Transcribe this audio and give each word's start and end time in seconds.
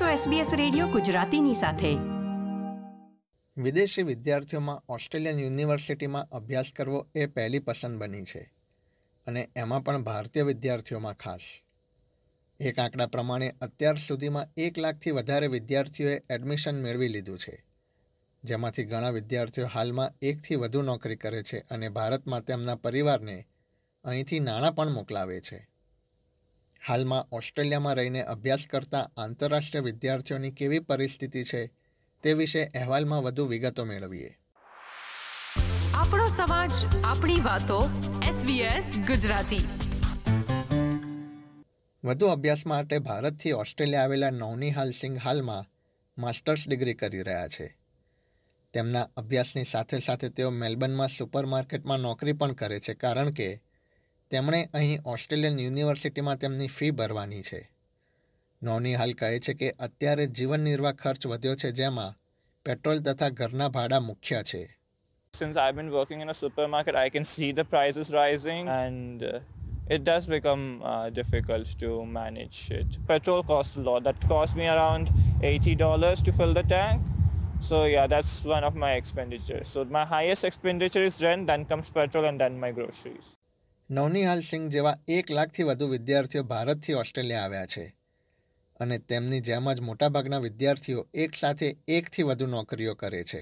છો 0.00 0.30
SBS 0.30 0.56
radio 0.56 0.86
ગુજરાતીની 0.86 1.54
સાથે. 1.54 1.94
વિદેશી 3.62 4.02
વિદ્યાર્થીઓમાં 4.02 4.82
ઓસ્ટ્રેલિયન 4.88 5.38
યુનિવર્સિટીમાં 5.38 6.28
અભ્યાસ 6.28 6.66
કરવો 6.76 7.06
એ 7.14 7.26
પહેલી 7.26 7.58
પસંદ 7.58 8.00
બની 8.00 8.22
છે 8.22 8.52
અને 9.26 9.48
એમાં 9.56 9.84
પણ 9.84 10.02
ભારતીય 10.02 10.42
વિદ્યાર્થીઓમાં 10.42 11.14
ખાસ. 11.14 11.40
એક 12.60 12.78
આંકડા 12.78 13.06
પ્રમાણે 13.06 13.54
અત્યાર 13.60 13.96
સુધીમાં 13.96 14.46
એક 14.56 14.78
લાખથી 14.78 15.10
વધારે 15.10 15.46
વિદ્યાર્થીઓએ 15.46 16.20
એડમિશન 16.30 16.82
મેળવી 16.82 17.08
લીધું 17.08 17.38
છે. 17.38 17.64
જેમાંથી 18.44 18.84
ઘણા 18.84 19.10
વિદ્યાર્થીઓ 19.10 19.66
હાલમાં 19.66 20.12
એકથી 20.22 20.56
વધુ 20.56 20.82
નોકરી 20.82 21.16
કરે 21.16 21.42
છે 21.42 21.58
અને 21.58 21.88
ભારતમાં 21.88 22.44
તેમના 22.44 22.74
પરિવારને 22.74 23.46
અહીંથી 24.04 24.40
નાણાં 24.40 24.74
પણ 24.74 24.90
મોકલાવે 24.90 25.40
છે. 25.40 25.73
હાલમાં 26.88 27.28
ઓસ્ટ્રેલિયામાં 27.32 27.94
રહીને 27.94 28.22
અભ્યાસ 28.22 28.66
કરતા 28.70 29.10
આંતરરાષ્ટ્રીય 29.16 29.82
વિદ્યાર્થીઓની 29.82 30.50
કેવી 30.50 30.78
પરિસ્થિતિ 30.78 31.42
છે 31.42 31.70
તે 32.22 32.32
વિશે 32.32 32.64
અહેવાલમાં 32.64 33.22
વધુ 33.22 33.46
વિગતો 33.46 33.84
મેળવીએ. 33.84 34.38
આપણો 35.94 36.28
સમાજ 36.28 36.72
આપણી 37.04 37.40
વાતો 37.40 37.90
SBS 38.20 39.06
ગુજરાતી. 39.06 39.66
વધુ 42.04 42.26
અભ્યાસ 42.26 42.66
માટે 42.66 42.98
ભારતથી 42.98 43.52
ઓસ્ટ્રેલિયા 43.52 44.02
આવેલા 44.02 44.30
નવનીહાલ 44.30 44.90
સિંઘ 44.90 45.18
હાલમાં 45.24 45.64
માસ્ટર્સ 46.18 46.68
ડિગ્રી 46.68 46.94
કરી 46.94 47.22
રહ્યા 47.22 47.48
છે. 47.48 47.76
તેમના 48.72 49.08
અભ્યાસની 49.16 49.64
સાથે 49.64 49.98
સાથે 49.98 50.28
તેઓ 50.28 50.50
મેલબર્નમાં 50.50 51.08
સુપરમાર્કેટમાં 51.08 51.98
નોકરી 51.98 52.32
પણ 52.32 52.52
કરે 52.52 52.80
છે 52.80 52.94
કારણ 52.94 53.30
કે 53.30 53.62
તેમણે 54.30 54.68
અહીં 54.74 55.00
ઓસ્ટ્રેલિયન 55.04 55.58
યુનિવર્સિટીમાં 55.58 56.38
તેમની 56.38 56.66
ફી 56.66 56.90
ભરવાની 56.90 57.42
છે 57.42 57.58
નોની 58.62 58.94
હાલ 58.94 59.12
કહે 59.12 59.28
છે 59.38 59.54
કે 59.54 59.68
અત્યારે 59.86 60.26
જીવન 60.38 60.64
નિર્વાહ 60.68 60.92
ખર્ચ 61.02 61.28
વધ્યો 61.32 61.58
છે 61.62 61.70
જેમાં 61.80 62.16
પેટ્રોલ 62.66 63.02
તથા 63.08 63.28
ઘરના 63.40 63.68
ભાડા 63.68 64.00
મુખ્ય 64.00 64.40
છે 64.42 64.62
Since 65.34 65.56
I've 65.56 65.76
been 65.76 65.90
working 65.90 66.20
in 66.20 66.28
a 66.28 66.34
supermarket, 66.34 66.94
I 66.96 67.08
can 67.10 67.24
see 67.24 67.50
the 67.52 67.64
prices 67.64 68.10
rising 68.12 68.68
and 68.68 69.22
uh, 69.22 69.40
it 69.96 70.04
does 70.04 70.26
become 70.26 70.64
uh, 70.82 71.10
difficult 71.10 71.72
to 71.78 71.88
manage 72.18 72.58
it. 72.70 72.98
Petrol 73.08 73.42
costs 73.42 73.76
a 73.76 73.80
lot. 73.80 74.04
That 74.04 74.28
cost 74.28 74.56
me 74.56 74.68
around 74.68 75.10
$80 75.42 76.22
to 76.24 76.32
fill 76.32 76.54
the 76.54 76.62
tank. 76.64 77.02
So 77.60 77.84
yeah, 77.86 78.06
that's 78.06 78.34
one 78.56 78.64
of 78.64 78.76
my 78.76 78.92
expenditures. 78.94 79.66
So 79.68 79.84
my 79.84 80.04
highest 80.06 80.44
expenditure 80.44 81.04
is 81.04 81.20
rent, 81.20 81.48
then 81.48 81.64
comes 81.64 81.90
petrol 81.90 82.24
and 82.24 82.40
then 82.40 82.60
my 82.60 82.70
groceries. 82.72 83.34
નવનીહાલ 83.90 84.40
Singh 84.40 84.68
જેવા 84.72 84.94
એક 85.08 85.30
લાખથી 85.30 85.64
વધુ 85.68 85.86
વિદ્યાર્થીઓ 85.88 86.42
ભારતથી 86.42 86.94
Australia 86.94 87.40
આવ્યા 87.46 87.66
છે 87.66 87.82
અને 88.80 88.96
તેમની 88.98 89.40
જેમ 89.48 89.66
જ 89.72 89.80
મોટાભાગના 89.80 90.38
વિદ્યાર્થીઓ 90.38 91.02
એકસાથે 91.24 91.68
એકથી 91.88 92.22
વધુ 92.22 92.46
નોકરીઓ 92.46 92.94
કરે 92.94 93.20
છે 93.24 93.40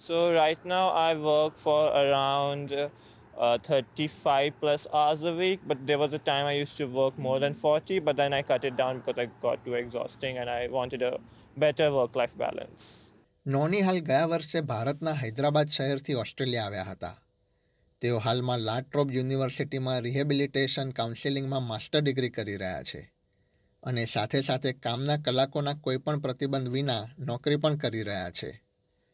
So 0.00 0.18
right 0.32 0.66
now 0.72 0.84
I 1.02 1.14
work 1.14 1.54
for 1.56 1.80
around 2.00 2.72
uh, 2.72 3.58
35 3.68 4.60
plus 4.60 4.86
hours 4.92 5.22
a 5.22 5.32
week, 5.32 5.60
but 5.66 5.86
there 5.86 5.98
was 5.98 6.12
a 6.12 6.20
time 6.28 6.44
I 6.46 6.52
used 6.62 6.76
to 6.76 6.86
work 6.98 7.18
more 7.18 7.38
than 7.40 7.54
40, 7.54 7.98
but 8.00 8.16
then 8.16 8.32
I 8.32 8.42
cut 8.42 8.64
it 8.64 8.76
down 8.76 8.98
because 8.98 9.18
I 9.24 9.26
got 9.46 9.64
too 9.64 9.74
exhausting 9.74 10.38
and 10.38 10.50
I 10.50 10.68
wanted 10.68 11.02
a 11.02 11.14
better 11.56 11.88
work-life 11.92 12.36
balance. 12.36 12.84
નોનીહાલ 13.46 14.00
ગયા 14.10 14.26
વર્ષે 14.26 14.60
ભારતના 14.72 15.16
હૈદરાબાદ 15.22 15.74
શહેરથી 15.78 16.14
Australia 16.14 16.64
આવ્યા 16.64 16.86
હતા 16.90 17.14
તેઓ 18.02 18.18
હાલમાં 18.18 18.64
લાટ્રોબ 18.64 19.08
યુનિવર્સિટીમાં 19.10 19.98
રિહેબિલિટેશન 20.02 20.90
કાઉન્સેલિંગમાં 20.98 21.68
માસ્ટર 21.70 22.00
ડિગ્રી 22.02 22.30
કરી 22.30 22.58
રહ્યા 22.62 22.82
છે 22.82 23.00
અને 23.82 24.04
સાથે 24.06 24.42
સાથે 24.42 24.72
કામના 24.86 25.18
કલાકોના 25.26 25.74
કોઈપણ 25.86 26.22
પ્રતિબંધ 26.26 26.70
વિના 26.76 27.02
નોકરી 27.30 27.60
પણ 27.64 27.78
કરી 27.84 28.06
રહ્યા 28.10 28.30
છે 28.30 28.50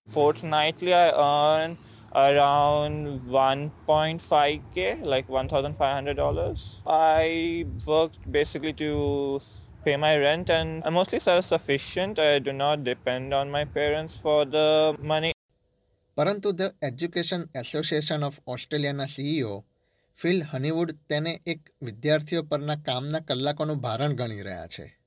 Fortnightly 0.08 0.92
I 0.94 1.08
earn 1.26 1.76
around 2.14 3.22
1.5k, 3.30 5.04
like 5.04 5.28
$1,500. 5.28 6.64
I 6.86 7.66
work 7.86 8.12
basically 8.30 8.74
to 8.74 9.40
pay 9.84 9.96
my 9.98 10.16
rent 10.18 10.50
and 10.50 10.82
I'm 10.84 10.94
mostly 10.94 11.20
self-sufficient. 11.20 12.18
I 12.20 12.38
do 12.40 12.52
not 12.54 12.84
depend 12.84 13.34
on 13.34 13.50
my 13.50 13.64
parents 13.66 14.16
for 14.16 14.44
the 14.46 14.68
money. 15.02 15.33
પરંતુ 16.16 16.52
ધ 16.52 16.60
એજ્યુકેશન 16.82 17.42
એસોસિએશન 17.54 18.24
ઓફ 18.24 18.38
ઓસ્ટ્રેલિયાના 18.46 19.06
CEO 19.06 19.64
Phil 20.16 20.42
Honeywood 20.42 20.92
તેને 21.08 21.42
એક 21.46 21.70
વિદ્યાર્થીઓ 21.82 22.42
પરના 22.42 22.76
કામના 22.76 23.18
કલાકોનું 23.18 23.76
ભારણ 23.76 24.12
ગણી 24.12 24.40
રહ્યા 24.40 24.66
છે. 24.66 24.98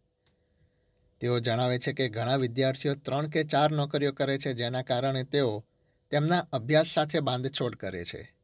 તેઓ 1.22 1.40
જણાવે 1.40 1.80
છે 1.80 1.94
કે 1.94 2.10
ઘણા 2.10 2.36
વિદ્યાર્થીઓ 2.36 2.96
ત્રણ 2.96 3.28
કે 3.28 3.44
ચાર 3.44 3.72
નોકરીઓ 3.72 4.12
કરે 4.12 4.38
છે 4.38 4.54
જેના 4.54 4.82
કારણે 4.82 5.24
તેઓ 5.24 5.66
તેમના 6.12 6.48
અભ્યાસ 6.54 6.88
સાથે 6.88 7.20
બાંધછોડ 7.20 7.76
કરે 7.76 8.04
છે. 8.04 8.36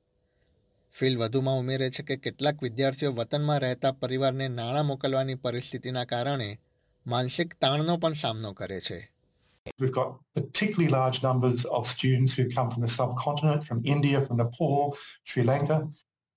ફિલ 0.91 1.17
વધુમાં 1.17 1.57
ઉમેરે 1.57 1.89
છે 1.89 2.03
કે 2.03 2.15
કેટલાક 2.15 2.63
વિદ્યાર્થીઓ 2.63 3.11
વતનમાં 3.11 3.59
રહેતા 3.59 3.91
પરિવારને 3.91 4.47
નાણાં 4.47 4.85
મોકલવાની 4.85 5.35
પરિસ્થિતિના 5.35 6.05
કારણે 6.05 6.59
માનસિક 7.07 7.53
તાણનો 7.53 7.97
પણ 7.97 8.13
સામનો 8.13 8.53
કરે 8.53 8.79
છે. 8.79 9.12
We've 9.79 9.91
got 9.91 10.19
particularly 10.35 10.89
large 10.89 11.23
numbers 11.23 11.65
of 11.65 11.87
students 11.87 12.33
who 12.33 12.49
come 12.49 12.69
from 12.69 12.81
the 12.81 12.89
subcontinent, 12.89 13.63
from 13.63 13.81
India, 13.85 14.21
from 14.21 14.37
Nepal, 14.37 14.95
Sri 15.23 15.43
Lanka, 15.43 15.87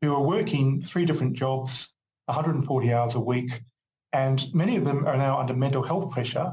who 0.01 0.15
are 0.15 0.23
working 0.23 0.81
three 0.81 1.05
different 1.05 1.35
jobs, 1.35 1.95
140 2.27 2.93
hours 2.93 3.15
a 3.15 3.21
week, 3.21 3.61
and 4.13 4.47
many 4.55 4.77
of 4.77 4.85
them 4.85 5.07
are 5.07 5.17
now 5.17 5.39
under 5.39 5.55
mental 5.55 5.83
health 5.83 6.13
pressure 6.13 6.53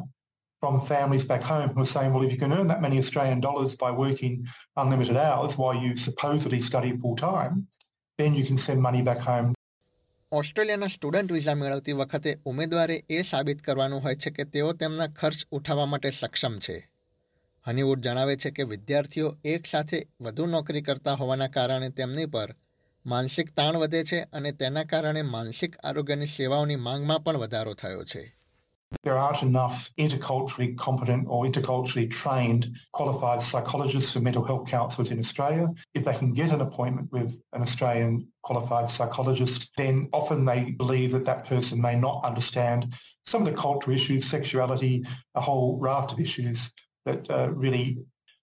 from 0.60 0.80
families 0.80 1.26
back 1.26 1.44
home 1.44 1.70
who 1.70 1.82
are 1.82 1.86
saying, 1.86 2.14
well, 2.14 2.24
if 2.24 2.32
you 2.32 2.38
can 2.38 2.54
earn 2.54 2.68
that 2.68 2.82
many 2.82 2.98
Australian 2.98 3.40
dollars 3.40 3.76
by 3.76 3.92
working 3.92 4.46
unlimited 4.78 5.18
hours 5.18 5.58
while 5.58 5.76
you 5.76 5.96
supposedly 5.96 6.60
study 6.60 6.98
full 6.98 7.16
time, 7.16 7.68
then 8.18 8.34
you 8.34 8.46
can 8.46 8.58
send 8.58 8.82
money 8.82 9.02
back 9.02 9.20
home 9.20 9.53
ઓસ્ટ્રેલિયાના 10.34 10.88
student 10.88 11.32
visa 11.32 11.54
મેળવતી 11.54 11.92
વખતે 11.92 12.38
ઉમેદવારે 12.46 13.04
એ 13.10 13.22
સાબિત 13.22 13.62
કરવાનું 13.62 14.04
હોય 14.04 14.16
છે 14.16 14.30
કે 14.30 14.44
તેઓ 14.44 14.74
તેમના 14.74 15.08
ખર્ચ 15.08 15.48
ઉઠાવવા 15.52 15.86
માટે 15.86 16.10
સક્ષમ 16.10 16.60
છે. 16.60 16.90
હનીવુડ 17.68 18.00
જણાવે 18.00 18.36
છે 18.36 18.52
કે 18.52 18.64
વિદ્યાર્થીઓ 18.64 19.38
એકસાથે 19.46 20.08
વધુ 20.22 20.46
નોકરી 20.46 20.82
કરતા 20.82 21.14
હોવાના 21.14 21.48
કારણે 21.48 21.90
તેમની 21.90 22.26
પર 22.26 22.56
માનસિક 23.06 23.56
તાણ 23.56 23.76
વધે 23.76 24.04
છે 24.04 24.20
અને 24.22 24.52
તેના 24.52 24.84
કારણે 24.84 25.22
માનસિક 25.22 25.78
આરોગ્યની 25.84 26.26
સેવાઓની 26.26 26.76
માંગમાં 26.76 27.24
પણ 27.24 27.38
વધારો 27.38 27.74
થયો 27.74 28.04
છે. 28.04 28.43
There 29.04 29.18
aren't 29.18 29.44
enough 29.44 29.92
interculturally 29.98 30.78
competent 30.78 31.26
or 31.28 31.46
interculturally 31.46 32.10
trained 32.10 32.78
qualified 32.92 33.42
psychologists 33.42 34.16
and 34.16 34.24
mental 34.24 34.44
health 34.44 34.68
counsellors 34.68 35.12
in 35.12 35.20
Australia. 35.20 35.70
If 35.94 36.06
they 36.06 36.14
can 36.14 36.34
get 36.34 36.52
an 36.52 36.62
appointment 36.62 37.12
with 37.12 37.42
an 37.54 37.62
Australian 37.62 38.28
qualified 38.44 38.90
psychologist, 38.90 39.72
then 39.78 40.10
often 40.14 40.46
they 40.46 40.72
believe 40.72 41.12
that 41.12 41.26
that 41.26 41.46
person 41.46 41.82
may 41.82 41.96
not 41.96 42.24
understand 42.24 42.94
some 43.26 43.42
of 43.42 43.48
the 43.48 43.58
cultural 43.58 43.96
issues, 43.96 44.26
sexuality, 44.26 45.04
a 45.36 45.42
whole 45.42 45.80
raft 45.80 46.14
of 46.14 46.20
issues 46.20 46.72
that 47.06 47.30
uh, 47.30 47.52
really 47.54 47.98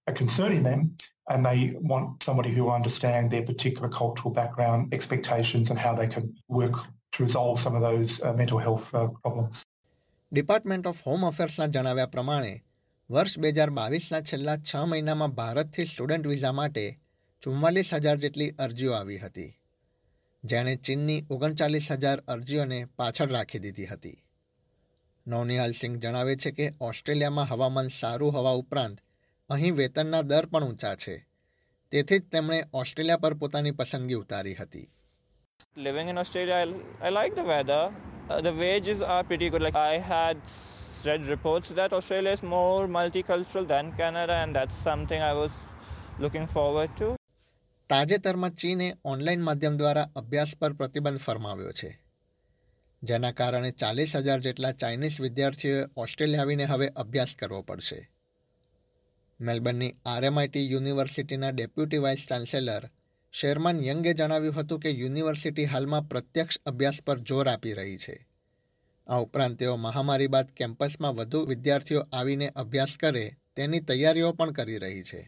are 0.06 0.14
concerning 0.14 0.62
them. 0.62 0.96
And 1.28 1.46
they 1.46 1.76
want 1.78 2.22
somebody 2.22 2.50
who 2.50 2.70
understands 2.70 3.30
their 3.30 3.44
particular 3.44 3.88
cultural 3.88 4.32
background, 4.32 4.92
expectations, 4.92 5.70
and 5.70 5.78
how 5.78 5.94
they 5.94 6.08
can 6.08 6.34
work 6.48 6.74
to 7.12 7.22
resolve 7.22 7.60
some 7.60 7.76
of 7.76 7.82
those 7.82 8.20
uh, 8.22 8.32
mental 8.32 8.58
health 8.58 8.92
uh, 8.94 9.08
problems. 9.22 9.64
Department 10.32 10.86
of 10.86 11.06
home 11.06 11.26
અફેર્સના 11.26 11.66
જણાવ્યા 11.66 12.06
પ્રમાણે, 12.06 12.64
વર્ષ 13.10 13.38
બે 13.38 13.48
હજાર 13.48 13.70
બાવીસના 13.70 14.20
છેલ્લા 14.20 14.56
છ 14.56 14.76
મહિનામાં 14.76 15.30
ભારતથી 15.30 15.84
student 15.84 16.26
visa 16.26 16.52
માટે 16.52 16.98
ચુમ્માલીસ 17.42 17.94
હજાર 17.94 18.16
જેટલી 18.16 18.50
અરજીઓ 18.50 18.92
આવી 18.92 19.18
હતી, 19.18 19.58
જેણે 20.44 20.76
ચીનની 20.76 21.24
ઓગણચાલીસ 21.30 21.92
હજાર 21.92 22.22
અરજીઓને 22.28 22.84
પાછળ 22.84 23.28
રાખી 23.28 23.58
દીધી 23.58 23.86
હતી. 23.86 24.22
નવનિહાલ 25.26 25.72
સિંઘ 25.72 25.98
જણાવે 25.98 26.36
છે 26.36 26.50
કે, 26.50 26.72
ઓસ્ટ્રેલિયામાં 26.80 27.48
હવામાન 27.48 27.88
સારું 27.88 28.32
હોવા 28.32 28.50
ઉપરાંત, 28.50 28.98
અહીં 29.50 29.74
વેતનના 29.74 30.22
દર 30.22 30.46
પણ 30.46 30.64
ઊંચા 30.64 30.94
છે. 30.94 31.26
તેથી 31.90 32.18
જ 32.18 32.22
તેમણે 32.22 32.64
ઓસ્ટ્રેલિયા 32.72 33.16
પર 33.16 33.34
પોતાની 33.34 33.70
પસંદગી 33.70 34.14
ઉતારી 34.14 34.54
હતી. 34.54 34.90
Living 35.76 36.10
in 36.10 36.18
Australia 36.18 36.56
I 36.56 37.10
like 37.10 37.34
the 37.34 37.38
weather. 37.38 38.09
Uh, 38.30 38.40
the 38.40 38.52
wages 38.54 39.00
are 39.02 39.22
pretty 39.24 39.50
good. 39.50 39.60
Like 39.60 39.76
I 39.76 39.98
had 40.00 40.36
read 41.04 41.26
reports 41.26 41.70
that 41.70 41.92
Australia 41.92 42.30
is 42.30 42.42
more 42.44 42.86
multicultural 42.88 43.66
than 43.66 43.90
Canada, 43.92 44.34
and 44.34 44.54
that's 44.54 44.76
something 44.84 45.20
I 45.20 45.32
was 45.34 45.56
looking 46.18 46.46
forward 46.48 46.92
to. 47.00 47.08
તાજેતરમાં 47.90 48.54
ચીને 48.54 48.88
online 49.04 49.42
માધ્યમ 49.42 49.78
દ્વારા 49.78 50.06
અભ્યાસ 50.16 50.52
પર 50.60 50.72
પ્રતિબંધ 50.72 51.18
ફરમાવ્યો 51.18 51.72
છે 51.72 51.90
જેના 53.02 53.32
કારણે 53.32 53.72
ચાલીસ 53.82 54.14
હજાર 54.18 54.46
જેટલા 54.46 54.72
ચાઇનીઝ 54.82 55.18
વિદ્યાર્થીઓએ 55.20 55.82
ઓસ્ટ્રેલિયા 56.04 56.44
આવીને 56.44 56.70
હવે 56.72 56.88
અભ્યાસ 57.04 57.34
કરવો 57.42 57.60
પડશે 57.62 58.00
મેલબર્નની 59.40 59.92
આરએમઆઈટી 60.14 60.66
યુનિવર્સિટીના 60.72 61.52
ડેપ્યુટી 61.52 62.02
વાઇસ 62.06 62.30
ચાન્સેલર 62.30 62.90
શેરમાન 63.32 63.84
યંગે 63.84 64.12
જણાવ્યું 64.14 64.54
હતું 64.54 64.80
કે 64.80 64.90
યુનિવર્સિટી 64.90 65.66
હાલમાં 65.72 66.06
પ્રત્યક્ષ 66.06 66.60
અભ્યાસ 66.66 66.96
પર 67.02 67.18
જોર 67.30 67.48
આપી 67.48 67.74
રહી 67.74 67.98
છે 68.04 68.16
આ 69.06 69.20
ઉપરાંત 69.26 69.58
તેઓ 69.58 69.76
મહામારી 69.76 70.30
બાદ 70.34 70.48
કેમ્પસમાં 70.54 71.14
વધુ 71.16 71.42
વિદ્યાર્થીઓ 71.50 72.02
આવીને 72.12 72.48
અભ્યાસ 72.64 72.96
કરે 72.96 73.24
તેની 73.54 73.80
તૈયારીઓ 73.92 74.32
પણ 74.32 74.52
કરી 74.52 74.80
રહી 74.86 75.06
છે 75.12 75.22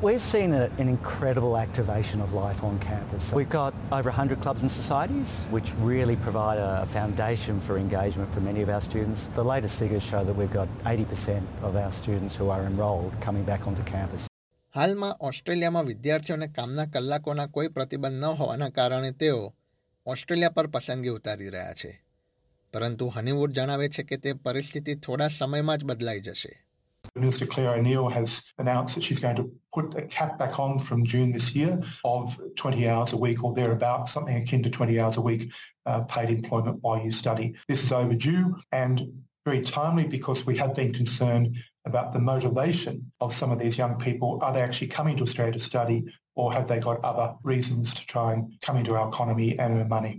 We've 0.00 0.24
seen 0.24 0.54
a, 0.54 0.64
an 0.82 0.88
incredible 0.88 1.56
activation 1.58 2.22
of 2.22 2.32
life 2.34 2.64
on 2.64 2.78
campus. 2.80 3.32
We've 3.34 3.50
got 3.50 3.74
over 3.92 4.10
100 4.10 4.40
clubs 4.40 4.62
and 4.62 4.70
societies, 4.70 5.46
which 5.50 5.74
really 5.92 6.16
provide 6.16 6.58
a, 6.58 6.86
foundation 6.86 7.60
for 7.60 7.76
engagement 7.78 8.32
for 8.32 8.40
many 8.40 8.62
of 8.62 8.70
our 8.70 8.80
students. 8.80 9.26
The 9.34 9.44
latest 9.44 9.78
figures 9.78 10.02
show 10.02 10.24
that 10.24 10.36
we've 10.42 10.56
got 10.60 10.68
80% 10.84 11.42
of 11.62 11.76
our 11.76 11.92
students 11.92 12.36
who 12.36 12.48
are 12.48 12.62
enrolled 12.64 13.12
coming 13.20 13.44
back 13.44 13.66
onto 13.66 13.84
campus. 13.84 14.33
હાલમાં 14.74 15.16
ઓસ્ટ્રેલિયામાં 15.20 15.86
વિદ્યાર્થીઓને 15.86 16.48
કામના 16.48 16.86
કલાકોના 16.86 17.46
કોઈ 17.46 17.68
પ્રતિબંધ 17.68 18.16
ન 18.20 18.24
હોવાના 18.38 18.68
કારણે 18.68 19.10
તેઓ 19.12 19.42
ઓસ્ટ્રેલિયા 20.06 20.54
પર 20.56 20.66
પસંદગી 20.66 21.08
ઉતારી 21.08 21.50
રહ્યા 21.50 21.72
છે 21.72 21.90
પરંતુ 22.74 23.06
હનીવુડ 23.16 23.52
જણાવે 23.52 23.88
છે 23.88 24.02
કે 24.02 24.16
તે 24.16 24.32
પરિસ્થિતિ 24.46 24.94
થોડા 24.94 25.28
સમયમાં 25.28 25.78
જ 25.78 25.84
બદલાઈ 25.84 26.20
જશે 26.20 26.52
Minister 27.16 27.46
Claire 27.46 27.72
O'Neill 27.78 28.08
has 28.08 28.30
announced 28.58 28.94
that 28.96 29.04
she's 29.06 29.20
going 29.20 29.38
to 29.40 29.46
put 29.74 29.94
a 29.94 30.04
cap 30.16 30.32
back 30.38 30.58
on 30.58 30.72
from 30.78 31.04
June 31.04 31.30
this 31.32 31.48
year 31.56 31.74
of 32.04 32.24
20 32.56 32.88
hours 32.88 33.12
a 33.12 33.20
week 33.24 33.44
or 33.44 33.50
thereabout, 33.54 34.08
something 34.08 34.36
akin 34.42 34.62
to 34.62 34.70
20 34.70 34.98
hours 35.00 35.18
a 35.22 35.24
week 35.28 35.42
uh, 35.86 36.00
paid 36.14 36.30
employment 36.30 36.76
while 36.80 37.00
you 37.04 37.12
study. 37.12 37.46
This 37.68 37.84
is 37.84 37.92
overdue 37.92 38.42
and 38.72 39.04
very 39.46 39.62
timely 39.62 40.06
because 40.08 40.46
we 40.46 40.56
have 40.56 40.74
been 40.74 40.92
concerned 40.92 41.46
about 41.84 42.12
the 42.12 42.18
motivation 42.18 42.94
of 43.20 43.32
some 43.32 43.50
of 43.50 43.58
these 43.58 43.76
young 43.78 43.96
people. 43.98 44.38
Are 44.42 44.52
they 44.52 44.62
actually 44.62 44.88
coming 44.88 45.16
to 45.16 45.22
Australia 45.22 45.52
to 45.52 45.60
study 45.60 45.98
or 46.34 46.52
have 46.52 46.66
they 46.68 46.80
got 46.80 46.98
other 47.04 47.28
reasons 47.42 47.94
to 47.94 48.06
try 48.06 48.32
and 48.32 48.60
come 48.60 48.76
into 48.76 48.94
our 48.94 49.08
economy 49.08 49.58
and 49.58 49.70
earn 49.78 49.88
money? 49.88 50.14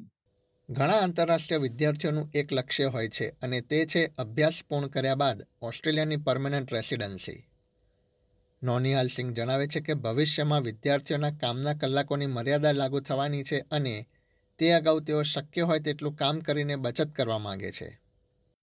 ઘણા 0.69 0.93
આંતરરાષ્ટ્રીય 0.99 1.57
વિદ્યાર્થીઓનું 1.57 2.29
એક 2.33 2.51
લક્ષ્ય 2.51 2.85
હોય 2.85 3.09
છે 3.09 3.25
અને 3.41 3.57
તે 3.61 3.79
છે 3.85 4.01
અભ્યાસ 4.17 4.61
પૂર્ણ 4.69 4.87
કર્યા 4.87 5.15
બાદ 5.15 5.43
ઓસ્ટ્રેલિયાની 5.61 6.23
પરમેનન્ટ 6.27 6.73
રેસિડન્સી 6.73 7.35
નોનિહાલ 8.61 9.07
સિંહ 9.07 9.29
જણાવે 9.33 9.67
છે 9.67 9.79
કે 9.79 9.93
ભવિષ્યમાં 10.05 10.63
વિદ્યાર્થીઓના 10.63 11.31
કામના 11.31 11.73
કલાકોની 11.73 12.31
મર્યાદા 12.37 12.71
લાગુ 12.71 12.99
થવાની 12.99 13.43
છે 13.43 13.59
અને 13.71 13.95
તે 14.59 14.71
અગાઉ 14.73 14.99
તેઓ 14.99 15.21
શક્ય 15.23 15.61
હોય 15.61 15.79
તેટલું 15.79 16.15
કામ 16.15 16.39
કરીને 16.39 16.75
બચત 16.75 17.09
કરવા 17.15 17.37
માંગે 17.37 17.71
છે 17.71 17.91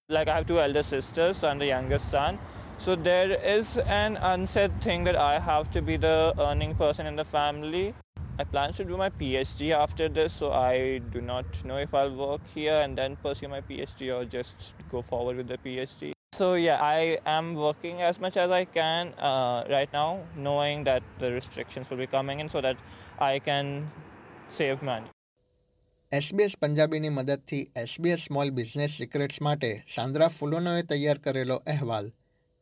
Like 0.08 0.28
I 0.28 0.34
have 0.34 0.46
two 0.46 0.60
elder 0.60 0.82
sisters 0.82 1.44
and 1.44 1.62
a 1.62 1.66
youngest 1.66 2.10
son. 2.10 2.38
So 2.81 2.95
there 2.95 3.31
is 3.31 3.77
an 3.77 4.17
unsaid 4.17 4.81
thing 4.81 5.03
that 5.05 5.15
I 5.15 5.39
have 5.39 5.71
to 5.71 5.81
be 5.81 5.97
the 5.97 6.33
earning 6.39 6.75
person 6.75 7.07
in 7.07 7.15
the 7.15 7.25
family. 7.25 7.93
I 8.39 8.43
plan 8.43 8.73
to 8.73 8.83
do 8.83 8.97
my 8.97 9.09
PhD 9.09 9.71
after 9.71 10.07
this, 10.07 10.33
so 10.33 10.51
I 10.51 10.99
do 10.99 11.21
not 11.21 11.45
know 11.65 11.77
if 11.77 11.93
I'll 11.93 12.13
work 12.15 12.41
here 12.53 12.75
and 12.81 12.95
then 12.95 13.15
pursue 13.15 13.47
my 13.47 13.61
PhD 13.61 14.15
or 14.15 14.25
just 14.25 14.75
go 14.91 15.01
forward 15.01 15.37
with 15.37 15.47
the 15.47 15.57
PhD. 15.57 16.11
So 16.33 16.53
yeah, 16.53 16.77
I 16.79 17.17
am 17.25 17.55
working 17.55 18.01
as 18.03 18.19
much 18.19 18.37
as 18.37 18.51
I 18.51 18.65
can 18.65 19.13
uh, 19.17 19.65
right 19.71 19.91
now, 19.91 20.19
knowing 20.35 20.83
that 20.83 21.01
the 21.17 21.31
restrictions 21.31 21.89
will 21.89 21.97
be 21.97 22.05
coming 22.05 22.39
in 22.39 22.47
so 22.47 22.61
that 22.61 22.77
I 23.19 23.39
can 23.39 23.89
save 24.49 24.83
money. 24.83 25.09
SBS 26.11 26.53
પંજાબીની 26.59 27.09
મદદથી 27.09 27.57
SBS 27.75 28.21
small 28.27 28.51
business 28.57 28.93
secrets 29.01 29.41
માટે 29.47 29.71
સાંદ્રા 29.95 30.27
ફુલોનોએ 30.35 30.83
તૈયાર 30.91 31.17
કરેલો 31.25 31.57
અહેવાલ 31.73 32.07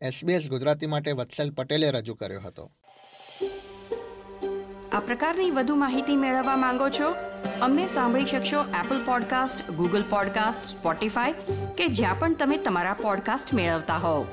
SBS 0.02 0.50
Gujarati 0.50 0.86
માટે 0.86 1.12
વત્સલ 1.12 1.50
પટેલે 1.50 1.90
રજૂ 1.90 2.14
કર્યો 2.14 2.40
હતો. 2.40 2.70
આ 4.92 5.00
પ્રકારની 5.00 5.50
વધુ 5.50 5.74
માહિતી 5.74 6.16
મેળવવા 6.16 6.56
માંગો 6.56 6.88
છો? 6.88 7.14
અમને 7.60 7.88
સાંભળી 7.88 8.24
શકશો 8.24 8.64
Apple 8.84 9.04
podcast 9.04 9.70
Google 9.70 10.02
podcast 10.10 10.64
Spotify 10.64 11.32
કે 11.76 11.86
જ્યાં 11.86 12.18
પણ 12.18 12.34
તમે 12.34 12.56
તમારા 12.56 12.92
પોડકાસ્ટ 12.92 13.54
મેળવતા 13.54 13.96
હોવ. 13.96 14.26